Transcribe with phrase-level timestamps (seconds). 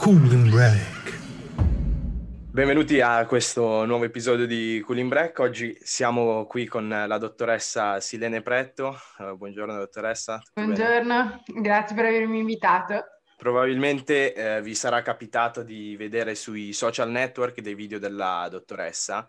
[0.00, 1.18] Cooling Break.
[2.50, 5.38] Benvenuti a questo nuovo episodio di Cooling Break.
[5.40, 8.98] Oggi siamo qui con la dottoressa Silene Pretto.
[9.18, 10.40] Uh, buongiorno dottoressa.
[10.54, 11.60] Buongiorno, bene?
[11.60, 13.04] grazie per avermi invitato.
[13.36, 19.28] Probabilmente eh, vi sarà capitato di vedere sui social network dei video della dottoressa.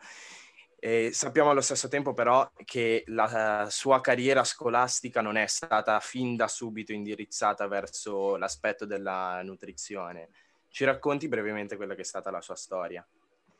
[0.80, 6.38] E sappiamo allo stesso tempo però che la sua carriera scolastica non è stata fin
[6.38, 10.30] da subito indirizzata verso l'aspetto della nutrizione.
[10.72, 13.08] Ci racconti brevemente quella che è stata la sua storia?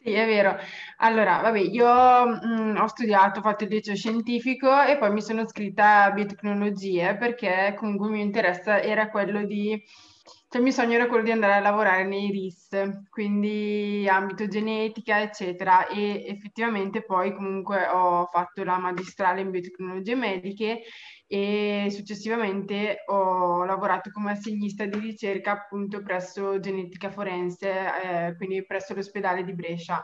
[0.04, 0.58] Sì, è vero.
[0.98, 5.42] Allora, vabbè, io mh, ho studiato, ho fatto il liceo scientifico e poi mi sono
[5.42, 9.80] iscritta a biotecnologie perché comunque il mio interesse era quello di
[10.52, 15.22] cioè, il mio sogno era quello di andare a lavorare nei RIS, quindi ambito genetica,
[15.22, 20.82] eccetera, e effettivamente poi comunque ho fatto la magistrale in biotecnologie mediche
[21.26, 27.70] e successivamente ho lavorato come assegnista di ricerca appunto presso Genetica Forense,
[28.04, 30.04] eh, quindi presso l'ospedale di Brescia.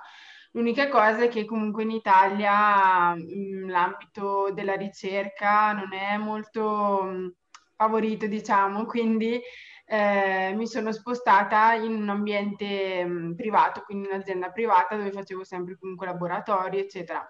[0.53, 7.02] L'unica cosa è che comunque in Italia mh, mm, l'ambito della ricerca non è molto
[7.03, 7.27] mh, mm,
[7.75, 9.41] favorito, diciamo, quindi
[9.89, 15.77] eh, mi sono spostata in un ambiente mm, privato, quindi un'azienda privata dove facevo sempre
[15.80, 17.25] comunque laboratori, eccetera.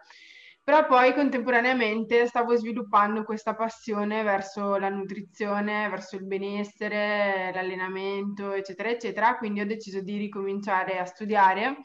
[0.64, 8.90] Però poi contemporaneamente stavo sviluppando questa passione verso la nutrizione, verso il benessere, l'allenamento, eccetera,
[8.90, 9.38] eccetera.
[9.38, 11.78] Quindi ho deciso di ricominciare a studiare.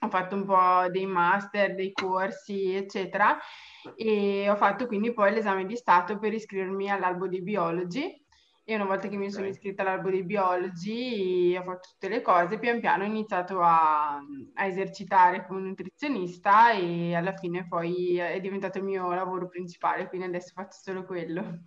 [0.00, 3.36] Ho fatto un po' dei master, dei corsi, eccetera,
[3.96, 8.26] e ho fatto quindi poi l'esame di Stato per iscrivermi all'albo di biology
[8.70, 12.58] e una volta che mi sono iscritta all'albo di biologi, ho fatto tutte le cose,
[12.58, 18.76] pian piano ho iniziato a, a, esercitare come nutrizionista e alla fine poi è diventato
[18.76, 21.60] il mio lavoro principale, quindi adesso faccio solo quello.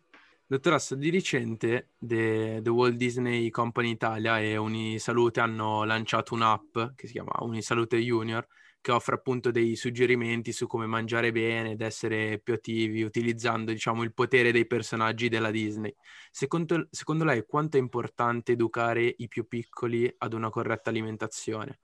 [0.46, 7.08] Dottoressa, di recente The, The Walt Disney Company Italia e Unisalute hanno lanciato un'app che
[7.08, 8.46] si chiama Unisalute Junior
[8.82, 14.02] che offre appunto dei suggerimenti su come mangiare bene ed essere più attivi utilizzando diciamo
[14.02, 15.96] il potere dei personaggi della Disney.
[16.32, 21.80] Secondo, secondo lei quanto è importante educare i più piccoli ad una corretta alimentazione?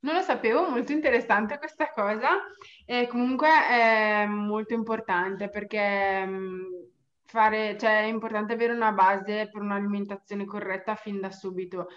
[0.00, 2.30] Non lo sapevo, molto interessante questa cosa.
[2.86, 6.64] E comunque è molto importante perché mm,
[7.24, 11.88] fare, cioè, è importante avere una base per un'alimentazione corretta fin da subito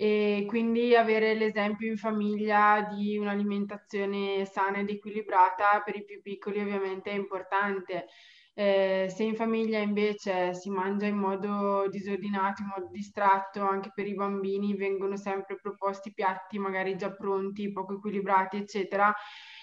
[0.00, 6.58] e quindi avere l'esempio in famiglia di un'alimentazione sana ed equilibrata per i più piccoli
[6.58, 8.06] ovviamente è importante.
[8.54, 14.06] Eh, se in famiglia invece si mangia in modo disordinato, in modo distratto, anche per
[14.06, 19.14] i bambini vengono sempre proposti piatti magari già pronti, poco equilibrati, eccetera,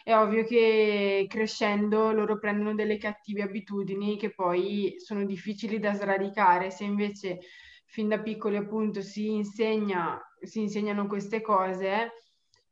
[0.04, 6.70] è ovvio che crescendo loro prendono delle cattive abitudini che poi sono difficili da sradicare.
[6.70, 7.40] Se invece
[7.88, 12.12] fin da piccoli appunto si insegna, si insegnano queste cose,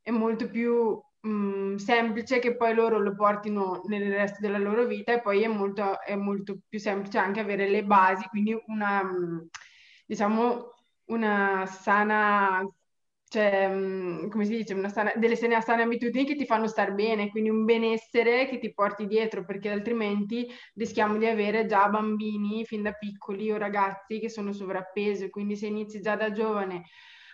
[0.02, 4.86] è molto più mh, mm, semplice che poi loro lo portino nel resto della loro
[4.86, 9.03] vita e poi è molto, è molto più semplice anche avere le basi, quindi una,
[9.03, 9.40] mm,
[10.06, 10.72] diciamo,
[11.06, 12.64] una sana
[13.28, 17.50] cioè, mm, come si dice, sana, delle sane, abitudini che ti fanno star bene, quindi
[17.50, 22.94] un benessere che ti porti dietro, perché altrimenti rischiamo di avere già bambini fin da
[22.94, 26.84] piccoli o ragazzi che sono sovrappeso, quindi se inizi già da giovane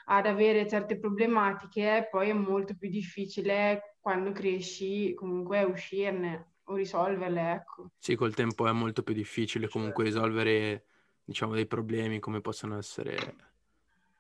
[0.05, 7.51] ad avere certe problematiche, poi è molto più difficile quando cresci comunque uscirne o risolverle,
[7.51, 7.91] ecco.
[7.99, 10.85] Sì, col tempo è molto più difficile comunque risolvere,
[11.23, 13.50] diciamo, dei problemi come possono essere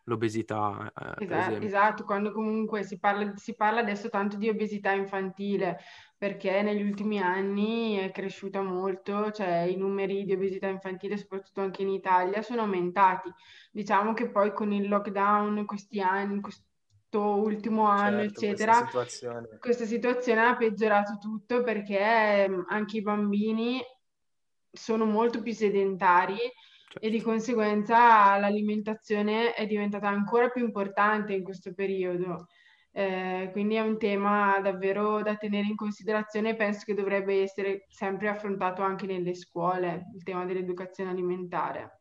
[0.05, 0.91] l'obesità.
[0.95, 5.79] Eh, esatto, esatto, quando comunque si parla, si parla adesso tanto di obesità infantile,
[6.17, 11.81] perché negli ultimi anni è cresciuta molto, cioè i numeri di obesità infantile, soprattutto anche
[11.81, 13.31] in Italia, sono aumentati.
[13.71, 16.69] Diciamo che poi con il lockdown, questi anni, questo
[17.19, 19.57] ultimo anno, certo, eccetera, questa situazione.
[19.59, 23.81] questa situazione ha peggiorato tutto perché mm, anche i bambini
[24.71, 26.37] sono molto più sedentari
[26.99, 32.47] e di conseguenza l'alimentazione è diventata ancora più importante in questo periodo.
[32.93, 37.85] Eh, quindi è un tema davvero da tenere in considerazione e penso che dovrebbe essere
[37.89, 41.99] sempre affrontato anche nelle scuole, il tema dell'educazione alimentare.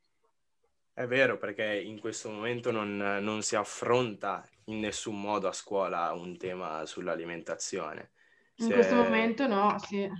[0.92, 6.12] È vero, perché in questo momento non, non si affronta in nessun modo a scuola
[6.12, 8.10] un tema sull'alimentazione.
[8.56, 8.74] In Se...
[8.74, 10.10] questo momento no, sì.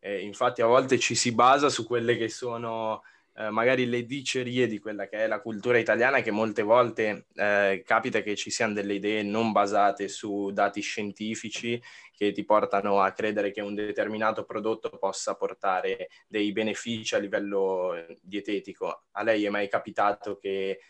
[0.00, 3.02] E infatti a volte ci si basa su quelle che sono
[3.38, 7.84] eh, magari le dicerie di quella che è la cultura italiana, che molte volte eh,
[7.86, 11.80] capita che ci siano delle idee non basate su dati scientifici
[12.10, 17.94] che ti portano a credere che un determinato prodotto possa portare dei benefici a livello
[18.20, 19.04] dietetico.
[19.12, 20.80] A lei è mai capitato che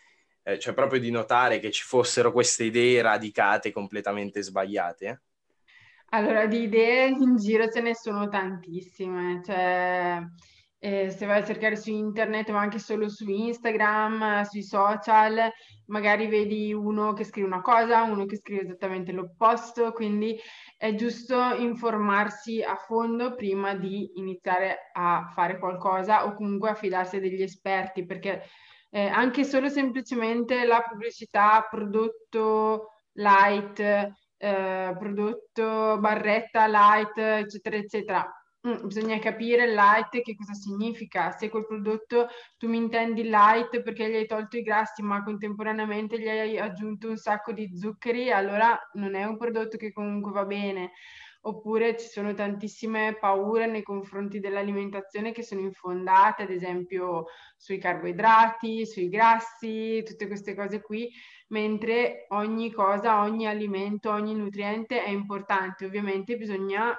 [0.41, 5.21] eh, cioè proprio di notare che ci fossero queste idee radicate completamente sbagliate?
[6.11, 10.19] Allora, di idee in giro ce ne sono tantissime, cioè
[10.79, 15.51] eh, se vai a cercare su internet, ma anche solo su Instagram, sui social,
[15.87, 20.39] magari vedi uno che scrive una cosa, uno che scrive esattamente l'opposto, quindi
[20.77, 27.41] è giusto informarsi a fondo prima di iniziare a fare qualcosa o comunque affidarsi degli
[27.41, 28.43] esperti, perché
[28.91, 38.33] eh, anche solo semplicemente la pubblicità prodotto light, eh, prodotto barretta light, eccetera, eccetera
[38.67, 41.31] Mm, bisogna capire light che cosa significa.
[41.31, 42.27] Se quel prodotto
[42.57, 47.07] tu mi intendi light perché gli hai tolto i grassi, ma contemporaneamente gli hai aggiunto
[47.07, 50.91] un sacco di zuccheri, allora non è un prodotto che comunque va bene.
[51.43, 58.85] Oppure ci sono tantissime paure nei confronti dell'alimentazione che sono infondate, ad esempio sui carboidrati,
[58.85, 61.09] sui grassi, tutte queste cose qui,
[61.49, 65.85] mentre ogni cosa, ogni alimento, ogni nutriente è importante.
[65.85, 66.93] Ovviamente bisogna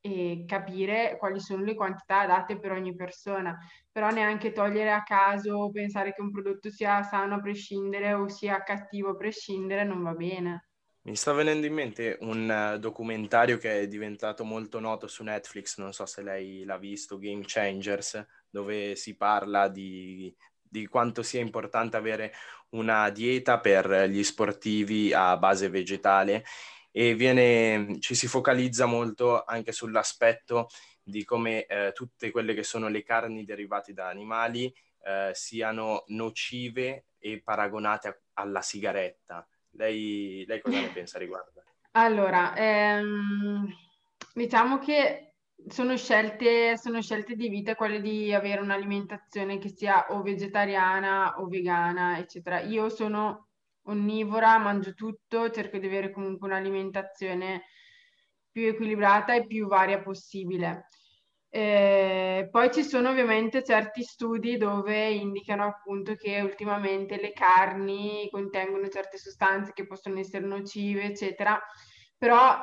[0.00, 3.58] e capire quali sono le quantità adatte per ogni persona,
[3.90, 8.28] però neanche togliere a caso o pensare che un prodotto sia sano a prescindere o
[8.28, 10.68] sia cattivo a prescindere non va bene.
[11.02, 15.78] Mi sta venendo in mente un uh, documentario che è diventato molto noto su Netflix,
[15.78, 21.40] non so se lei l'ha visto, Game Changers, dove si parla di, di quanto sia
[21.40, 22.32] importante avere
[22.70, 26.44] una dieta per gli sportivi a base vegetale
[26.98, 30.66] e viene, ci si focalizza molto anche sull'aspetto
[31.00, 34.74] di come eh, tutte quelle che sono le carni derivate da animali
[35.04, 39.46] eh, siano nocive e paragonate a, alla sigaretta.
[39.70, 41.62] Lei, lei, cosa ne pensa riguardo?
[41.92, 43.72] Allora, ehm,
[44.34, 45.34] diciamo che
[45.68, 51.46] sono scelte, sono scelte di vita quelle di avere un'alimentazione che sia o vegetariana o
[51.46, 52.58] vegana, eccetera.
[52.58, 53.47] Io sono
[53.88, 57.64] onnivora, mangio tutto, cerco di avere comunque un'alimentazione
[58.50, 60.86] più equilibrata e più varia possibile.
[61.50, 68.88] Eh, poi ci sono ovviamente certi studi dove indicano appunto che ultimamente le carni contengono
[68.88, 71.58] certe sostanze che possono essere nocive, eccetera,
[72.16, 72.58] però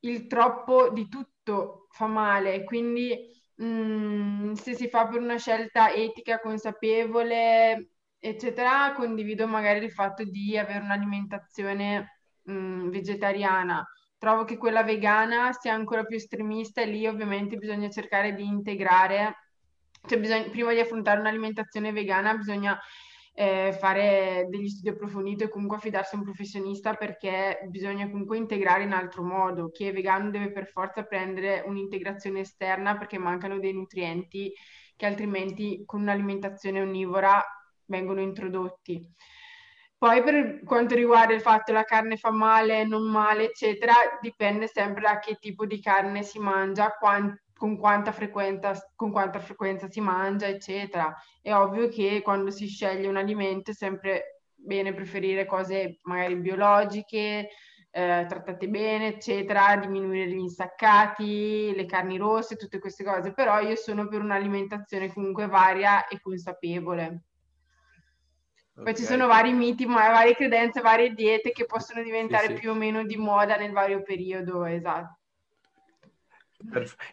[0.00, 3.16] il troppo di tutto fa male, quindi
[3.56, 7.91] mh, mm, se si fa per una scelta etica, consapevole,
[8.24, 13.84] eccetera, condivido magari il fatto di avere un'alimentazione mh, vegetariana.
[14.16, 19.34] Trovo che quella vegana sia ancora più estremista e lì ovviamente bisogna cercare di integrare,
[20.06, 22.78] cioè bisogna, prima di affrontare un'alimentazione vegana bisogna
[23.34, 28.84] eh, fare degli studi approfonditi e comunque affidarsi a un professionista perché bisogna comunque integrare
[28.84, 29.70] in altro modo.
[29.70, 34.52] Chi è vegano deve per forza prendere un'integrazione esterna perché mancano dei nutrienti
[34.94, 37.42] che altrimenti con un'alimentazione onnivora
[37.92, 39.06] vengono introdotti.
[39.98, 44.66] Poi per quanto riguarda il fatto che la carne fa male, non male, eccetera, dipende
[44.66, 48.12] sempre da che tipo di carne si mangia, quant- con, quanta
[48.96, 51.14] con quanta frequenza si mangia, eccetera.
[51.40, 57.48] È ovvio che quando si sceglie un alimento è sempre bene preferire cose magari biologiche,
[57.94, 63.76] eh, trattate bene, eccetera, diminuire gli insaccati, le carni rosse, tutte queste cose, però io
[63.76, 67.26] sono per un'alimentazione comunque varia e consapevole.
[68.74, 68.94] Poi okay.
[68.94, 72.58] ci sono vari miti, varie credenze, varie diete che possono diventare sì, sì.
[72.60, 75.18] più o meno di moda nel vario periodo, esatto.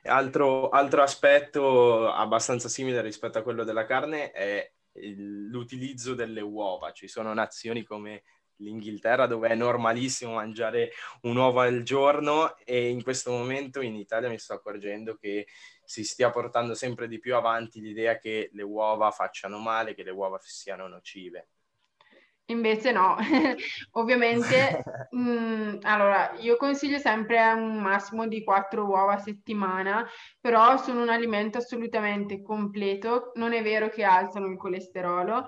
[0.04, 6.92] Altro, altro, aspetto abbastanza simile rispetto a quello della carne è l'utilizzo delle uova.
[6.92, 8.24] Ci sono nazioni come
[8.58, 14.30] l'Inghilterra dove è normalissimo mangiare un uovo al giorno e in questo momento in Italia
[14.30, 15.48] mi sto accorgendo che
[15.90, 20.12] si stia portando sempre di più avanti l'idea che le uova facciano male, che le
[20.12, 21.48] uova siano nocive.
[22.46, 23.16] Invece no,
[23.94, 30.08] ovviamente, mh, mm, allora io consiglio sempre un massimo di 4 uova a settimana,
[30.40, 35.48] però sono un alimento assolutamente completo, non è vero che alzano il colesterolo,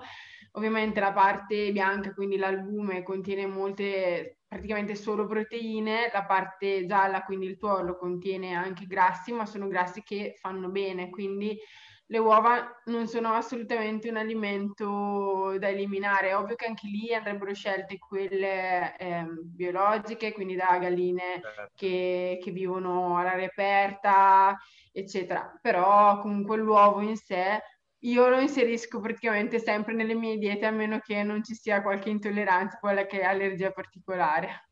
[0.52, 7.46] ovviamente la parte bianca, quindi l'albume, contiene molte praticamente solo proteine, la parte gialla, quindi
[7.46, 11.58] il tuorlo, contiene anche grassi, ma sono grassi che fanno bene, quindi
[12.04, 16.28] le uova non sono assolutamente un alimento da eliminare.
[16.28, 21.72] È ovvio che anche lì andrebbero scelte quelle eh, biologiche, quindi da galline certo.
[21.74, 24.54] che, che vivono all'aria aperta,
[24.92, 25.58] eccetera.
[25.62, 27.62] Però comunque l'uovo in sé
[28.04, 32.10] io lo inserisco praticamente sempre nelle mie diete, a meno che non ci sia qualche
[32.10, 34.68] intolleranza, quella che è allergia particolare.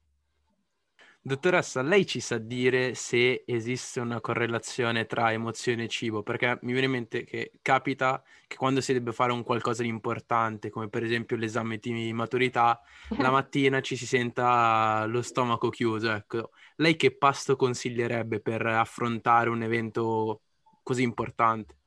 [1.22, 6.22] Dottoressa, lei ci sa dire se esiste una correlazione tra emozione e cibo?
[6.22, 9.88] Perché mi viene in mente che capita che quando si debba fare un qualcosa di
[9.88, 12.80] importante, come per esempio l'esame di maturità,
[13.18, 16.10] la mattina ci si senta lo stomaco chiuso.
[16.10, 20.40] Ecco, lei che pasto consiglierebbe per affrontare un evento
[20.82, 21.79] così importante?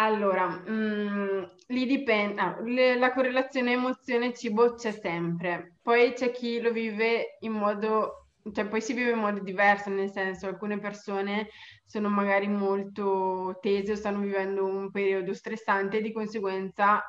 [0.00, 6.58] Allora, mh, mm, lì dipende, ah, le- la correlazione emozione-cibo c'è sempre, poi c'è chi
[6.60, 11.48] lo vive in modo, cioè poi si vive in modo diverso, nel senso alcune persone
[11.84, 17.02] sono magari molto tese o stanno vivendo un periodo stressante e di conseguenza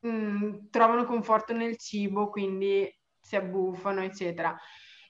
[0.00, 2.88] mh, mm, trovano conforto nel cibo, quindi
[3.20, 4.56] si abbuffano, eccetera.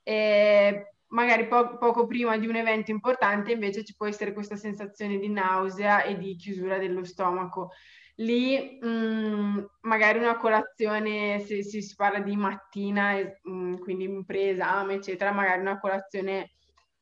[0.02, 5.18] E magari po- poco prima di un evento importante invece ci può essere questa sensazione
[5.18, 7.70] di nausea e di chiusura dello stomaco.
[8.16, 14.24] Lì mh, mm, magari una colazione, se, se, si parla di mattina, mh, mm, quindi
[14.24, 16.52] pre-esame, eccetera, magari una colazione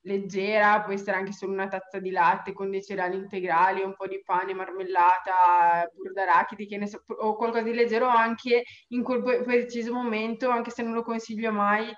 [0.03, 4.07] leggera, può essere anche solo una tazza di latte con dei cereali integrali, un po'
[4.07, 10.49] di pane, marmellata, burro d'arachidi, so, o qualcosa di leggero anche in quel preciso momento,
[10.51, 11.93] anche se non lo consiglio mai,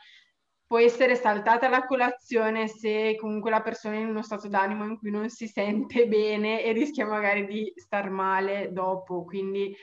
[0.70, 4.98] può essere saltata la colazione se comunque la persona è in uno stato d'animo in
[4.98, 9.24] cui non si sente bene e rischia magari di star male dopo.
[9.24, 9.74] Quindi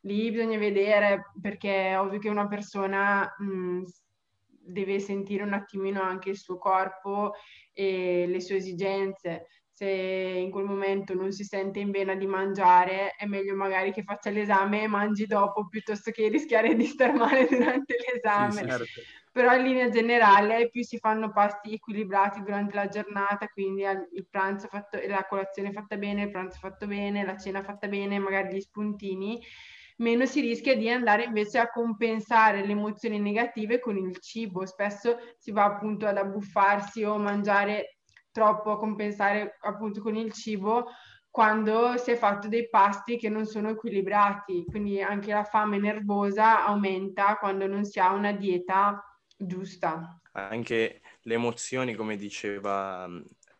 [0.00, 3.82] lì bisogna vedere perché è ovvio che una persona mh,
[4.48, 7.32] deve sentire un attimino anche il suo corpo
[7.74, 9.46] e le sue esigenze.
[9.70, 14.04] Se in quel momento non si sente in vena di mangiare, è meglio magari che
[14.04, 18.52] faccia l'esame e mangi dopo piuttosto che rischiare di star male durante l'esame.
[18.52, 19.00] Sì, certo
[19.32, 24.66] però in linea generale più si fanno pasti equilibrati durante la giornata, quindi il pranzo
[24.66, 28.60] fatto, la colazione fatta bene, il pranzo fatto bene, la cena fatta bene, magari gli
[28.60, 29.40] spuntini,
[29.98, 34.66] meno si rischia di andare invece a compensare le emozioni negative con il cibo.
[34.66, 37.98] Spesso si va appunto ad abbuffarsi o mangiare
[38.32, 40.86] troppo a compensare appunto con il cibo
[41.30, 46.64] quando si è fatto dei pasti che non sono equilibrati, quindi anche la fame nervosa
[46.64, 49.04] aumenta quando non si ha una dieta
[49.40, 50.20] giusta.
[50.32, 53.08] Anche le emozioni, come diceva,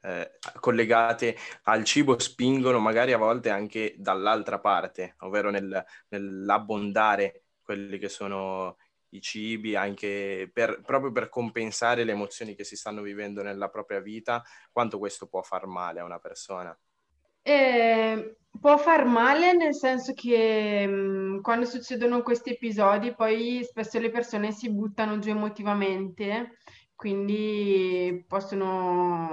[0.02, 7.98] eh, collegate al cibo spingono magari a volte anche dall'altra parte, ovvero nel, nell'abbondare quelli
[7.98, 8.76] che sono
[9.10, 14.00] i cibi, anche per, proprio per compensare le emozioni che si stanno vivendo nella propria
[14.00, 16.76] vita, quanto questo può far male a una persona.
[17.42, 23.98] Eh, può far male nel senso che mh, mm, quando succedono questi episodi poi spesso
[23.98, 26.58] le persone si buttano giù emotivamente,
[26.94, 29.28] quindi possono,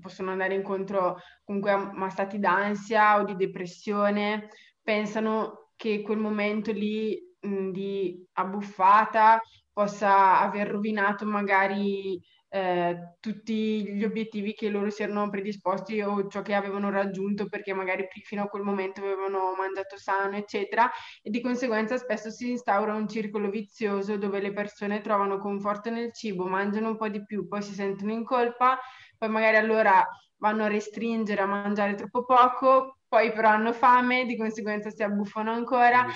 [0.00, 4.48] possono andare incontro comunque a, a stati d'ansia o di depressione,
[4.82, 9.40] pensano che quel momento lì mh, mm, di abbuffata
[9.72, 12.20] possa aver rovinato magari
[12.56, 17.74] eh, tutti gli obiettivi che loro si erano predisposti o ciò che avevano raggiunto perché
[17.74, 20.90] magari fino a quel momento avevano mangiato sano, eccetera,
[21.22, 26.14] e di conseguenza spesso si instaura un circolo vizioso dove le persone trovano conforto nel
[26.14, 28.78] cibo, mangiano un po' di più, poi si sentono in colpa,
[29.18, 30.06] poi magari allora
[30.38, 35.52] vanno a restringere, a mangiare troppo poco, poi però hanno fame, di conseguenza si abbuffano
[35.52, 36.06] ancora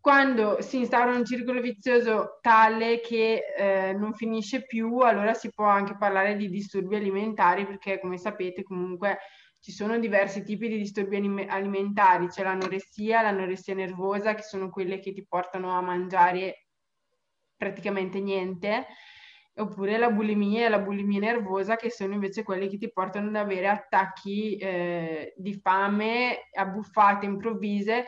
[0.00, 5.66] quando si instaura un circolo vizioso tale che eh, non finisce più, allora si può
[5.66, 9.18] anche parlare di disturbi alimentari, perché come sapete comunque
[9.60, 11.16] ci sono diversi tipi di disturbi
[11.48, 16.68] alimentari, c'è l'anoressia, l'anoressia nervosa, che sono quelle che ti portano a mangiare
[17.54, 18.86] praticamente niente,
[19.56, 23.36] oppure la bulimia e la bulimia nervosa, che sono invece quelle che ti portano ad
[23.36, 28.06] avere attacchi eh, di fame, abbuffate improvvise,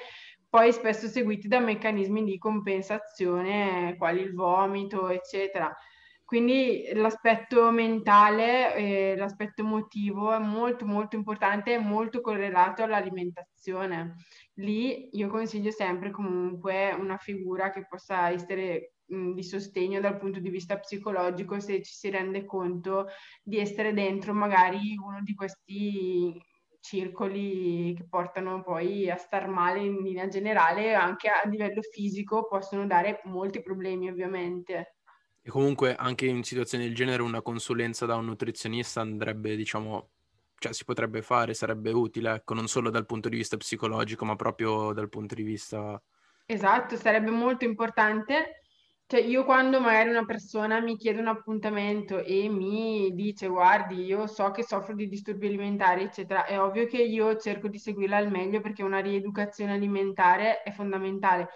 [0.52, 5.74] poi spesso seguiti da meccanismi di compensazione, quali il vomito, eccetera.
[6.22, 14.16] Quindi l'aspetto mentale, eh, l'aspetto emotivo è molto molto importante e molto correlato all'alimentazione.
[14.56, 20.38] Lì io consiglio sempre comunque una figura che possa essere mh, di sostegno dal punto
[20.38, 23.06] di vista psicologico se ci si rende conto
[23.42, 26.38] di essere dentro magari uno di questi
[26.82, 32.86] circoli che portano poi a star male in linea generale, anche a livello fisico possono
[32.86, 34.96] dare molti problemi ovviamente.
[35.40, 40.10] E comunque anche in situazioni del genere una consulenza da un nutrizionista andrebbe, diciamo,
[40.58, 44.36] cioè si potrebbe fare, sarebbe utile, ecco, non solo dal punto di vista psicologico, ma
[44.36, 46.00] proprio dal punto di vista...
[46.46, 48.61] Esatto, sarebbe molto importante
[49.06, 54.26] cioè, io quando magari una persona mi chiede un appuntamento e mi dice, guardi, io
[54.26, 58.30] so che soffro di disturbi alimentari, eccetera, è ovvio che io cerco di seguirla al
[58.30, 61.48] meglio perché una rieducazione alimentare è fondamentale.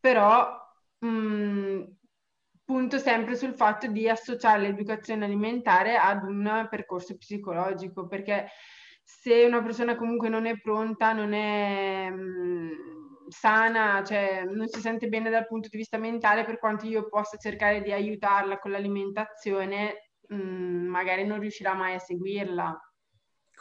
[0.00, 0.58] Però,
[1.00, 1.82] mh,
[2.64, 8.48] punto sempre sul fatto di associare l'educazione alimentare ad un percorso psicologico, perché
[9.04, 13.01] se una persona comunque non è pronta, non è mh, mm,
[13.32, 17.36] sana, cioè non si sente bene dal punto di vista mentale, per quanto io possa
[17.36, 22.91] cercare di aiutarla con l'alimentazione, mh, mm, magari non riuscirà mai a seguirla.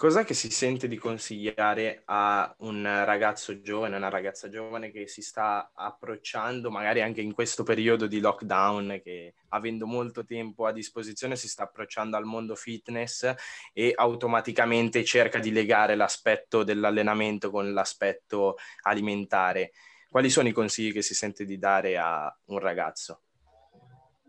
[0.01, 5.21] Cos'è che si sente di consigliare a un ragazzo giovane, una ragazza giovane che si
[5.21, 11.35] sta approcciando, magari anche in questo periodo di lockdown, che avendo molto tempo a disposizione
[11.35, 13.31] si sta approcciando al mondo fitness
[13.73, 19.71] e automaticamente cerca di legare l'aspetto dell'allenamento con l'aspetto alimentare?
[20.09, 23.21] Quali sono i consigli che si sente di dare a un ragazzo?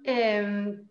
[0.02, 0.84] Eh,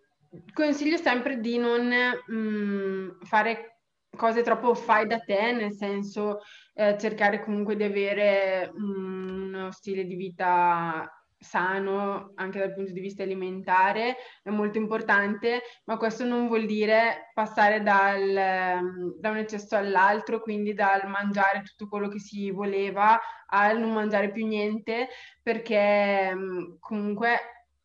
[0.52, 1.88] consiglio sempre di non
[2.26, 3.71] mh, mm, fare
[4.16, 6.40] cose troppo fai da te, nel senso
[6.74, 11.10] eh, cercare comunque di avere mm, uno stile di vita
[11.42, 17.32] sano anche dal punto di vista alimentare è molto importante, ma questo non vuol dire
[17.34, 23.80] passare dal, da un eccesso all'altro, quindi dal mangiare tutto quello che si voleva al
[23.80, 25.08] non mangiare più niente,
[25.42, 27.40] perché mm, comunque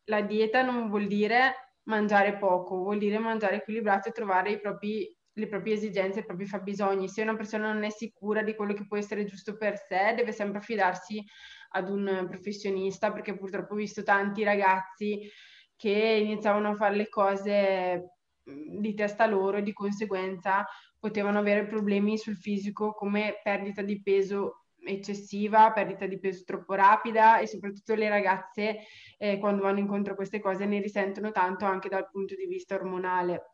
[0.05, 5.16] la dieta non vuol dire mangiare poco, vuol dire mangiare equilibrato e trovare i propri
[5.37, 7.07] le proprie esigenze, i propri fabbisogni.
[7.07, 10.31] Se una persona non è sicura di quello che può essere giusto per sé, deve
[10.31, 11.23] sempre affidarsi
[11.69, 15.29] ad un professionista, perché purtroppo ho visto tanti ragazzi
[15.75, 18.13] che iniziavano a fare le cose
[18.43, 20.65] di testa loro e di conseguenza
[20.97, 27.39] potevano avere problemi sul fisico come perdita di peso eccessiva, perdita di peso troppo rapida
[27.39, 28.79] e soprattutto le ragazze
[29.17, 32.75] eh, quando vanno incontro a queste cose ne risentono tanto anche dal punto di vista
[32.75, 33.51] ormonale.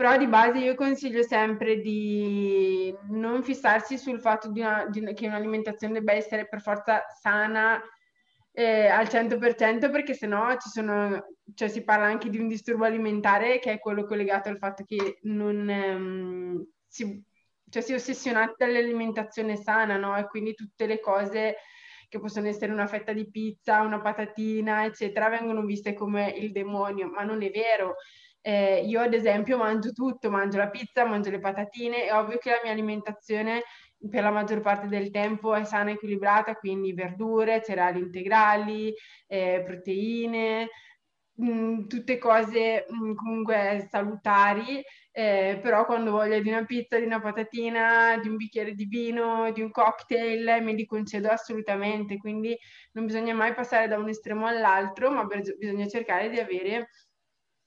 [0.00, 5.26] Però di base io consiglio sempre di non fissarsi sul fatto di una, di, che
[5.26, 7.78] un'alimentazione debba essere per forza sana
[8.52, 11.22] eh, al 100% perché sennò ci sono,
[11.54, 15.18] cioè si parla anche di un disturbo alimentare che è quello collegato al fatto che
[15.24, 17.22] non ehm, si,
[17.68, 20.16] cioè si è ossessionati dall'alimentazione sana, no?
[20.16, 21.56] E quindi tutte le cose
[22.08, 27.10] che possono essere una fetta di pizza, una patatina, eccetera, vengono viste come il demonio,
[27.10, 27.96] ma non è vero
[28.42, 32.50] eh, io ad esempio mangio tutto, mangio la pizza, mangio le patatine, è ovvio che
[32.50, 33.62] la mia alimentazione
[34.08, 38.94] per la maggior parte del tempo è sana e equilibrata, quindi verdure, cereali integrali,
[39.26, 40.68] eh, proteine,
[41.34, 46.98] mh, mm, tutte cose mh, mm, comunque salutari, eh, però quando voglio di una pizza,
[46.98, 52.16] di una patatina, di un bicchiere di vino, di un cocktail, me li concedo assolutamente,
[52.18, 52.56] quindi
[52.92, 55.26] non bisogna mai passare da un estremo all'altro, ma
[55.58, 56.88] bisogna cercare di avere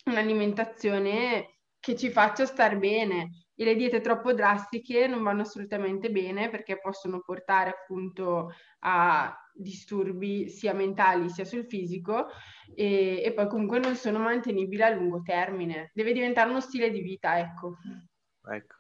[0.06, 6.50] un'alimentazione che ci faccia star bene e le diete troppo drastiche non vanno assolutamente bene
[6.50, 12.28] perché possono portare appunto a disturbi sia mentali sia sul fisico
[12.74, 15.92] e, e poi comunque non sono mantenibili a lungo termine.
[15.94, 17.78] Deve diventare uno stile di vita, ecco.
[18.50, 18.76] Ecco.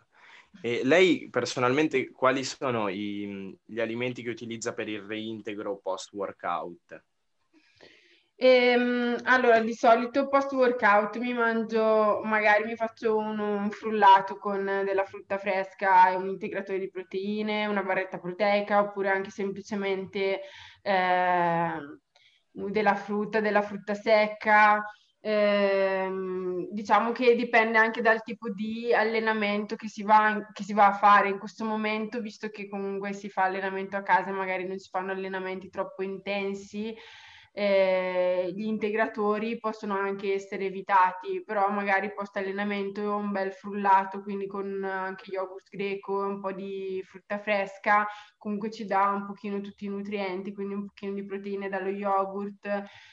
[0.62, 7.04] E lei personalmente quali sono i, gli alimenti che utilizza per il reintegro post workout?
[8.46, 14.66] Ehm, allora, di solito post workout mi mangio, magari mi faccio un, un, frullato con
[14.84, 20.42] della frutta fresca e un integratore di proteine, una barretta proteica, oppure anche semplicemente
[20.82, 21.72] eh,
[22.52, 24.84] della frutta, della frutta secca.
[25.22, 26.12] Eh,
[26.70, 30.94] diciamo che dipende anche dal tipo di allenamento che si, va, che si va a
[30.94, 34.90] fare in questo momento, visto che comunque si fa allenamento a casa, magari non si
[34.90, 36.94] fanno allenamenti troppo intensi
[37.56, 44.48] eh, gli integratori possono anche essere evitati, però magari post allenamento un bel frullato, quindi
[44.48, 48.08] con anche yogurt greco, un po' di frutta fresca,
[48.40, 52.66] comunque ci dà un pochino tutti i nutrienti, quindi un pochino di proteine dallo yogurt,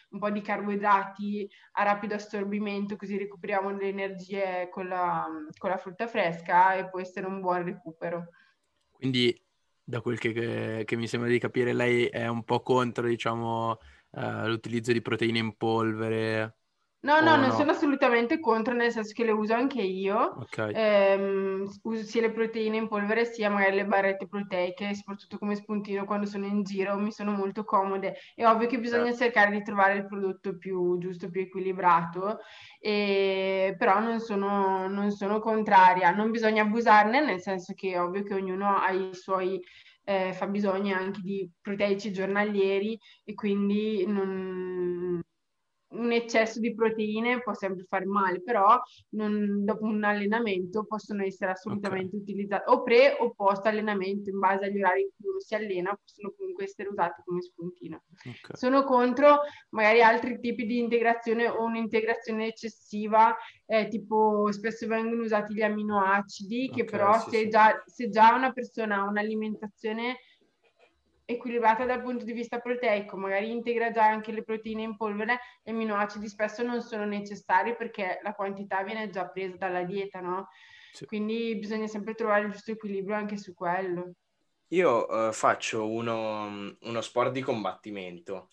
[0.08, 5.26] un po' di carboidrati a rapido assorbimento, così recuperiamo le energie con la,
[5.58, 8.28] con la frutta fresca e può essere un buon recupero.
[8.90, 9.38] Quindi
[9.84, 13.76] da quel che, che, che mi sembra di capire, lei è un po' contro, diciamo,
[14.10, 16.60] uh, l'utilizzo di proteine in polvere?
[17.02, 17.54] No, no, non no?
[17.54, 20.36] sono assolutamente contro, nel senso che le uso anche io.
[20.42, 20.72] Okay.
[20.74, 26.04] Ehm, uso sia le proteine in polvere sia magari le barrette proteiche, soprattutto come spuntino
[26.04, 28.16] quando sono in giro, mi sono molto comode.
[28.34, 29.24] È ovvio che bisogna certo.
[29.24, 32.40] cercare di trovare il prodotto più giusto, più equilibrato,
[32.78, 33.74] e...
[33.78, 36.10] però non sono, non sono contraria.
[36.10, 39.58] Non bisogna abusarne, nel senso che è ovvio che ognuno ha i suoi
[40.10, 45.20] eh, bisogno anche di proteici giornalieri e quindi non,
[45.90, 51.52] un eccesso di proteine può sempre fare male, però non, dopo un allenamento possono essere
[51.52, 52.20] assolutamente okay.
[52.20, 55.98] utilizzati o pre o post allenamento in base agli orari in cui uno si allena,
[56.00, 58.02] possono comunque essere usati come spuntino.
[58.18, 58.34] Okay.
[58.52, 65.54] Sono contro magari altri tipi di integrazione o un'integrazione eccessiva, eh, tipo spesso vengono usati
[65.54, 67.48] gli aminoacidi, okay, che però sì, se, sì.
[67.48, 70.18] Già, se già una persona ha un'alimentazione
[71.30, 75.70] equilibrata dal punto di vista proteico, magari integra già anche le proteine in polvere, gli
[75.70, 80.48] aminoacidi spesso non sono necessari perché la quantità viene già presa dalla dieta, no?
[80.92, 81.06] Sì.
[81.06, 84.12] Quindi bisogna sempre trovare il giusto equilibrio anche su quello.
[84.68, 88.48] Io uh, faccio uno, uno sport di combattimento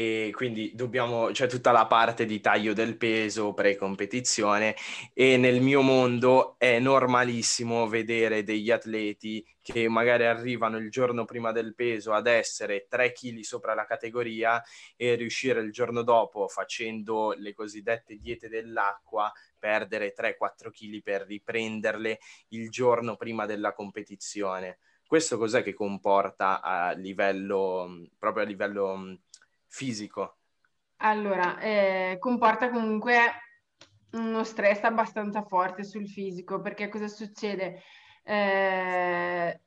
[0.00, 4.74] e quindi dobbiamo, c'è tutta la parte di taglio del peso pre-competizione
[5.12, 11.52] e nel mio mondo è normalissimo vedere degli atleti che magari arrivano il giorno prima
[11.52, 14.62] del peso ad essere 3 kg sopra la categoria
[14.96, 22.20] e riuscire il giorno dopo facendo le cosiddette diete dell'acqua perdere 3-4 kg per riprenderle
[22.48, 24.78] il giorno prima della competizione.
[25.06, 29.18] Questo cos'è che comporta a livello, proprio a livello
[29.70, 30.38] fisico?
[30.96, 33.16] Allora, eh, comporta comunque
[34.12, 37.82] uno stress abbastanza forte sul fisico, perché cosa succede?
[38.22, 39.60] Eh,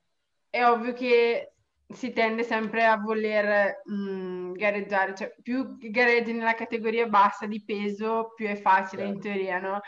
[0.50, 1.54] è ovvio che
[1.88, 7.64] si tende sempre a voler mh, mm, gareggiare, cioè più gareggi nella categoria bassa di
[7.64, 9.80] peso, più è facile in teoria, no?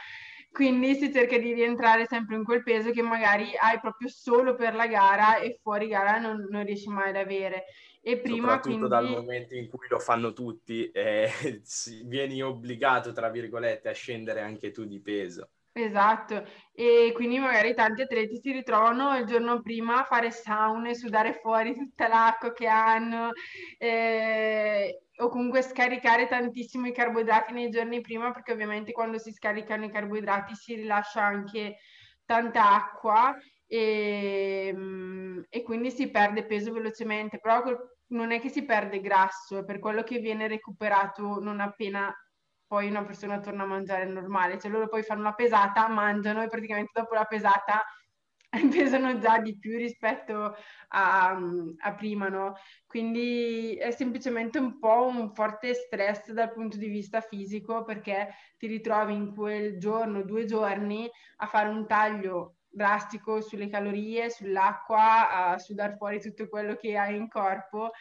[0.51, 4.73] Quindi si cerca di rientrare sempre in quel peso che magari hai proprio solo per
[4.73, 7.65] la gara e fuori gara non, non riesci mai ad avere.
[8.07, 8.87] E prima, Soprattutto quindi...
[8.87, 11.31] dal momento in cui lo fanno tutti, eh,
[12.03, 15.49] vieni obbligato, tra virgolette, a scendere anche tu di peso.
[15.71, 21.39] Esatto, e quindi magari tanti atleti si ritrovano il giorno prima a fare saune, sudare
[21.41, 23.31] fuori tutta l'acqua che hanno,
[23.79, 29.85] eh, o comunque scaricare tantissimo i carboidrati nei giorni prima, perché ovviamente quando si scaricano
[29.85, 31.77] i carboidrati si rilascia anche
[32.23, 33.35] tanta acqua
[33.67, 37.63] e, mm, e quindi si perde peso velocemente, però
[38.07, 42.13] non è che si perde grasso, è per quello che viene recuperato non appena
[42.67, 46.47] poi una persona torna a mangiare normale, cioè loro poi fanno la pesata, mangiano e
[46.47, 47.83] praticamente dopo la pesata
[48.71, 50.55] pesano già di più rispetto
[50.89, 51.37] a,
[51.77, 52.55] a, prima, no?
[52.85, 58.67] Quindi è semplicemente un po' un forte stress dal punto di vista fisico perché ti
[58.67, 65.57] ritrovi in quel giorno, due giorni, a fare un taglio drastico sulle calorie, sull'acqua, a
[65.57, 67.91] sudare fuori tutto quello che hai in corpo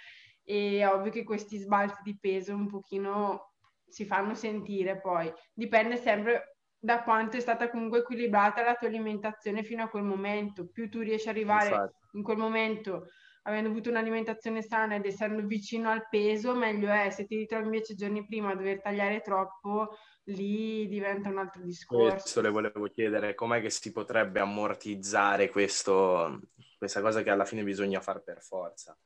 [0.42, 3.52] e è ovvio che questi sbalzi di peso un pochino
[3.86, 5.32] si fanno sentire poi.
[5.52, 10.68] Dipende sempre da quanto è stata comunque equilibrata la tua alimentazione fino a quel momento.
[10.68, 11.94] Più tu riesci ad arrivare Infatti.
[12.12, 13.06] in quel momento
[13.46, 17.10] avendo avuto un'alimentazione sana ed essendo vicino al peso, meglio è.
[17.10, 22.12] Se ti ritrovi invece giorni prima a dover tagliare troppo, lì diventa un altro discorso.
[22.12, 26.40] Questo le volevo chiedere, com'è che si potrebbe ammortizzare questo,
[26.78, 28.96] questa cosa che alla fine bisogna fare per forza?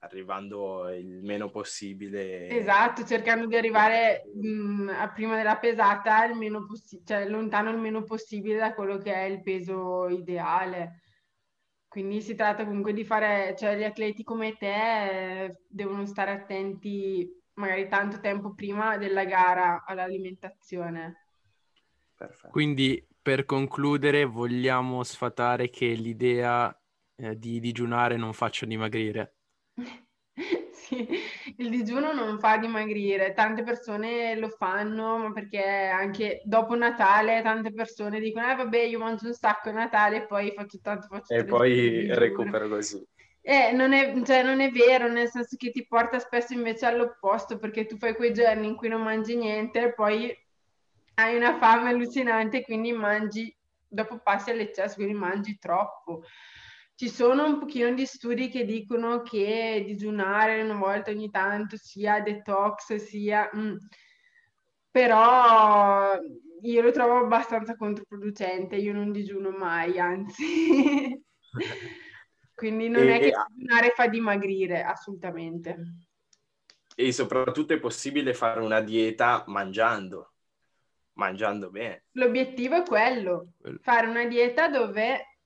[0.00, 2.48] arrivando il meno possibile.
[2.48, 7.78] Esatto, cercando di arrivare mh, a prima della pesata il meno possi- cioè lontano il
[7.78, 11.02] meno possibile da quello che è il peso ideale.
[11.88, 17.28] Quindi si tratta comunque di fare, cioè gli atleti come te eh, devono stare attenti
[17.58, 21.26] magari tanto tempo prima della gara all'alimentazione.
[22.14, 22.48] Perfetto.
[22.50, 26.74] Quindi per concludere vogliamo sfatare che l'idea
[27.16, 29.34] eh, di digiunare non faccia dimagrire.
[30.88, 31.06] Sì,
[31.56, 37.72] il digiuno non fa dimagrire, tante persone lo fanno, ma perché anche dopo Natale tante
[37.72, 41.34] persone dicono, eh vabbè io mangio un sacco a Natale e poi faccio tanto, faccio
[41.34, 43.04] E poi recupero così.
[43.50, 47.56] Eh, non è, cioè, non è vero, nel senso che ti porta spesso invece all'opposto,
[47.56, 50.36] perché tu fai quei giorni in cui non mangi niente e poi
[51.14, 53.56] hai una fame allucinante, quindi mangi,
[53.88, 56.24] dopo passi all'eccesso, quindi mangi troppo.
[56.94, 62.20] Ci sono un pochino di studi che dicono che digiunare una volta ogni tanto sia
[62.20, 63.48] detox, sia...
[63.56, 63.76] Mm,
[64.90, 66.20] però
[66.60, 71.24] io lo trovo abbastanza controproducente, io non digiuno mai, anzi.
[72.58, 75.76] Quindi non e, è che digiunare fa dimagrire, assolutamente.
[76.96, 80.32] E soprattutto è possibile fare una dieta mangiando,
[81.12, 82.06] mangiando bene.
[82.14, 85.38] L'obiettivo è quello, fare una dieta dove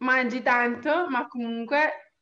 [0.00, 2.12] mangi tanto, ma comunque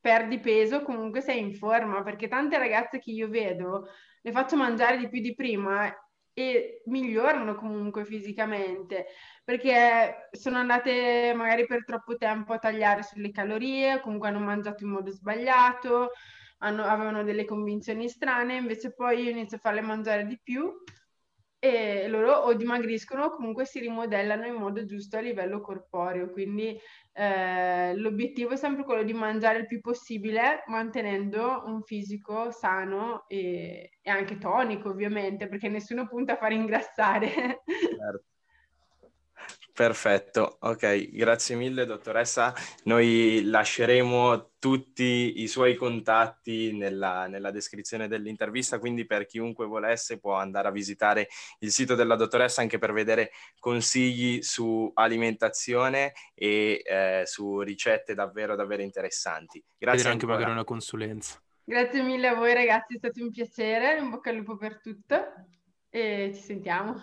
[0.00, 3.86] perdi peso, comunque sei in forma, perché tante ragazze che io vedo
[4.22, 5.94] le faccio mangiare di più di prima
[6.34, 9.06] e migliorano comunque fisicamente,
[9.44, 14.90] perché sono andate magari per troppo tempo a tagliare sulle calorie, comunque hanno mangiato in
[14.90, 16.10] modo sbagliato,
[16.58, 20.72] hanno, avevano delle convinzioni strane, invece poi io inizio a farle mangiare di più
[21.64, 26.28] e loro o dimagriscono o comunque si rimodellano in modo giusto a livello corporeo.
[26.32, 26.76] Quindi
[27.12, 33.98] eh, l'obiettivo è sempre quello di mangiare il più possibile mantenendo un fisico sano e,
[34.02, 37.62] e anche tonico ovviamente perché nessuno punta a far ingrassare.
[37.96, 38.31] Certo.
[39.74, 42.52] Perfetto, ok, grazie mille dottoressa.
[42.84, 50.34] Noi lasceremo tutti i suoi contatti nella, nella, descrizione dell'intervista, quindi per chiunque volesse può
[50.34, 51.28] andare a visitare
[51.60, 58.54] il sito della dottoressa anche per vedere consigli su alimentazione e eh, su ricette davvero
[58.54, 59.64] davvero interessanti.
[59.78, 61.40] Grazie anche magari una consulenza.
[61.64, 65.16] Grazie mille a voi ragazzi, è stato un piacere, in bocca al lupo per tutto
[65.88, 66.94] e ci sentiamo.